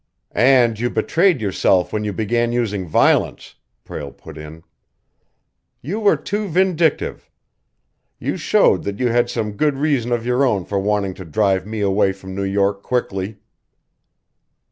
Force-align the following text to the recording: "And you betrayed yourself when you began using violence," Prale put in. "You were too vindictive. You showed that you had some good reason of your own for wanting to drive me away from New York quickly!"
"And 0.31 0.79
you 0.79 0.89
betrayed 0.89 1.41
yourself 1.41 1.93
when 1.93 2.03
you 2.03 2.11
began 2.11 2.51
using 2.51 2.87
violence," 2.87 3.53
Prale 3.85 4.11
put 4.17 4.35
in. 4.35 4.63
"You 5.79 5.99
were 5.99 6.17
too 6.17 6.47
vindictive. 6.47 7.29
You 8.17 8.35
showed 8.35 8.81
that 8.85 8.97
you 8.99 9.09
had 9.09 9.29
some 9.29 9.51
good 9.51 9.75
reason 9.77 10.11
of 10.11 10.25
your 10.25 10.43
own 10.43 10.65
for 10.65 10.79
wanting 10.79 11.13
to 11.13 11.23
drive 11.25 11.67
me 11.67 11.81
away 11.81 12.13
from 12.13 12.33
New 12.33 12.41
York 12.41 12.81
quickly!" 12.81 13.37